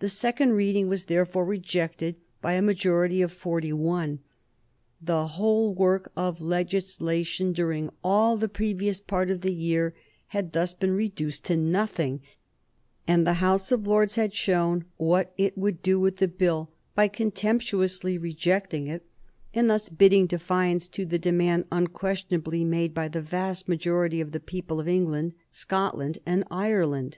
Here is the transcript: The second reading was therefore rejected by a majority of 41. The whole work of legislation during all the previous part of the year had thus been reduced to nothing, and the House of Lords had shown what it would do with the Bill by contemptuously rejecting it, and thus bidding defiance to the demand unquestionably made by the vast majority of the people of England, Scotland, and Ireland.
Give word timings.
The 0.00 0.10
second 0.10 0.52
reading 0.52 0.88
was 0.90 1.06
therefore 1.06 1.46
rejected 1.46 2.16
by 2.42 2.52
a 2.52 2.60
majority 2.60 3.22
of 3.22 3.32
41. 3.32 4.18
The 5.00 5.26
whole 5.26 5.72
work 5.72 6.12
of 6.14 6.42
legislation 6.42 7.54
during 7.54 7.88
all 8.04 8.36
the 8.36 8.50
previous 8.50 9.00
part 9.00 9.30
of 9.30 9.40
the 9.40 9.54
year 9.54 9.94
had 10.26 10.52
thus 10.52 10.74
been 10.74 10.92
reduced 10.92 11.44
to 11.46 11.56
nothing, 11.56 12.20
and 13.08 13.26
the 13.26 13.40
House 13.40 13.72
of 13.72 13.86
Lords 13.86 14.16
had 14.16 14.34
shown 14.34 14.84
what 14.98 15.32
it 15.38 15.56
would 15.56 15.80
do 15.80 15.98
with 15.98 16.18
the 16.18 16.28
Bill 16.28 16.70
by 16.94 17.08
contemptuously 17.08 18.18
rejecting 18.18 18.86
it, 18.86 19.06
and 19.54 19.70
thus 19.70 19.88
bidding 19.88 20.26
defiance 20.26 20.86
to 20.88 21.06
the 21.06 21.18
demand 21.18 21.64
unquestionably 21.72 22.66
made 22.66 22.92
by 22.92 23.08
the 23.08 23.22
vast 23.22 23.66
majority 23.66 24.20
of 24.20 24.32
the 24.32 24.40
people 24.40 24.78
of 24.78 24.86
England, 24.88 25.32
Scotland, 25.50 26.18
and 26.26 26.44
Ireland. 26.50 27.16